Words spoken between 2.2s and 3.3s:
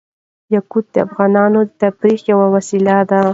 یوه وسیله ده.